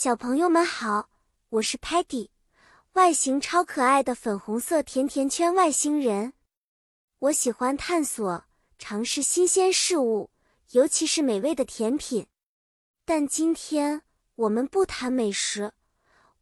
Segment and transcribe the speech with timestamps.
[0.00, 1.10] 小朋友们好，
[1.48, 2.28] 我是 Patty，
[2.92, 6.34] 外形超可爱的粉红色甜甜圈外星人。
[7.18, 8.44] 我喜欢探索、
[8.78, 10.30] 尝试新鲜事物，
[10.70, 12.28] 尤其是美味的甜品。
[13.04, 14.02] 但今天
[14.36, 15.72] 我们不谈美食，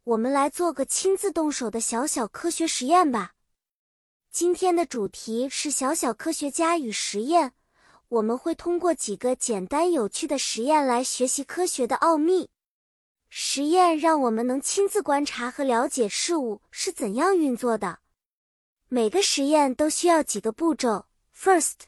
[0.03, 3.33] 我们来做个亲自动手的小小科学实验吧。
[4.29, 7.53] 今天的主题是小小科学家与实验，
[8.09, 12.51] 我们会通过几个简单有趣的实验来学习科学的奥秘。
[13.39, 17.99] 实验让我们能亲自观察和了解事物是怎样运作的。
[18.87, 21.05] 每个实验都需要几个步骤。
[21.35, 21.81] First，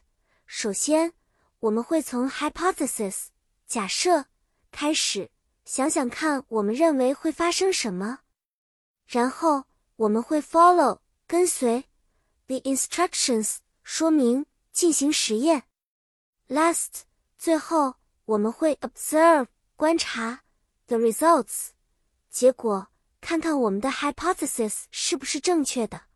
[0.46, 1.12] 首先
[1.58, 3.26] 我们会从 hypothesis
[3.66, 4.26] 假设
[4.70, 5.28] 开始，
[5.64, 8.20] 想想看我们认为会发生什么。
[9.08, 9.64] 然后
[9.96, 11.84] 我们会 follow 跟随
[12.46, 15.64] the instructions 说明进行实验。
[16.46, 17.00] Last，
[17.36, 20.42] 最后我们会 observe 观察。
[20.90, 21.68] The results，
[22.30, 22.88] 结果，
[23.20, 26.06] 看看我们的 hypothesis 是不是正确的。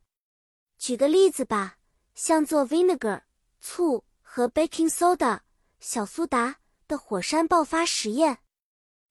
[0.78, 1.76] 举个例子吧，
[2.16, 3.22] 像做 vinegar
[3.60, 5.42] 醋和 baking soda
[5.78, 6.56] 小苏打
[6.88, 8.38] 的火山爆发实验。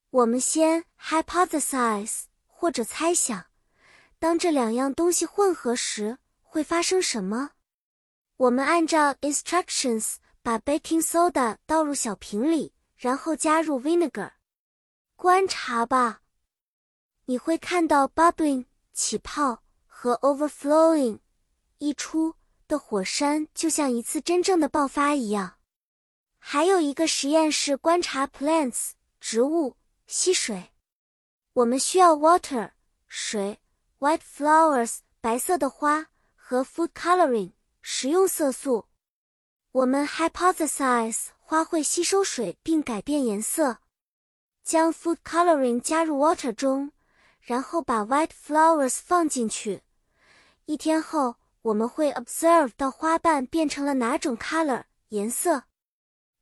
[0.10, 3.46] 我们先 hypothesize 或者猜想，
[4.20, 7.52] 当这两样东西混合时会发生什么。
[8.36, 14.32] 我们按照 instructions 把 baking soda 倒入小瓶里，然后加入 vinegar。
[15.24, 16.20] 观察吧，
[17.28, 21.20] 你会看到 bubbling 起泡和 overflowing
[21.78, 22.36] 溢出
[22.68, 25.60] 的火山，就像一次真正的爆发一样。
[26.40, 30.74] 还有一个实验室观察 plants 植物吸水。
[31.54, 32.72] 我们需要 water
[33.08, 33.62] 水
[34.00, 38.90] ，white flowers 白色的花和 food coloring 食用色素。
[39.72, 43.78] 我们 hypothesize 花会吸收水并改变颜色。
[44.64, 46.92] 将 food coloring 加入 water 中，
[47.42, 49.82] 然后把 white flowers 放进去。
[50.66, 55.64] 一天后，我们会 observe 到花瓣变成了哪种 color 颜色。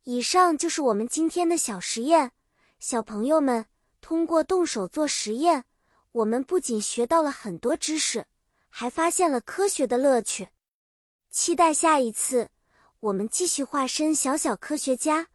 [0.03, 2.31] 以上就是我们今天的小实验，
[2.79, 3.65] 小朋友们
[3.99, 5.65] 通过动手做实验，
[6.11, 8.25] 我们不仅学到了很多知识，
[8.69, 10.49] 还发现了科学的乐趣。
[11.31, 12.49] 期待下一次，
[12.99, 15.27] 我们继续化身小小科学家。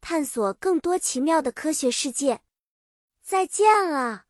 [0.00, 2.40] 探索更多奇妙的科学世界，
[3.22, 4.27] 再见了。